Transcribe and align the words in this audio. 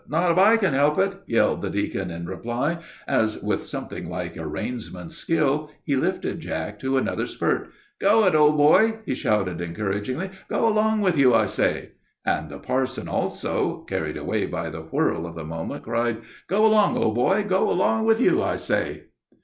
not 0.07 0.31
if 0.31 0.37
I 0.39 0.57
can 0.57 0.73
help 0.73 0.97
it!" 0.97 1.21
yelled 1.27 1.61
the 1.61 1.69
deacon 1.69 2.09
in 2.09 2.25
reply, 2.25 2.79
as, 3.07 3.39
with 3.43 3.67
something 3.67 4.09
like 4.09 4.35
a 4.35 4.47
reinsman's 4.47 5.15
skill, 5.15 5.69
he 5.85 5.93
instinctively 5.93 5.95
lifted 6.31 6.39
Jack 6.39 6.79
to 6.79 6.97
another 6.97 7.27
spurt. 7.27 7.69
"Go 7.99 8.25
it, 8.25 8.33
old 8.33 8.57
boy!" 8.57 8.97
he 9.05 9.13
shouted 9.13 9.61
encouragingly. 9.61 10.31
"Go 10.47 10.67
along 10.67 11.01
with 11.01 11.19
you, 11.19 11.35
I 11.35 11.45
say!" 11.45 11.91
and 12.25 12.49
the 12.49 12.57
parson, 12.57 13.07
also 13.07 13.83
carried 13.87 14.17
away 14.17 14.47
by 14.47 14.71
the 14.71 14.81
whirl 14.81 15.27
of 15.27 15.35
the 15.35 15.45
moment, 15.45 15.83
cried, 15.83 16.23
"Go 16.47 16.65
along, 16.65 16.97
old 16.97 17.13
boy! 17.13 17.45
Go 17.47 17.69
along 17.69 18.05
with 18.05 18.19
you, 18.19 18.41
I 18.41 18.55
say!" 18.55 19.03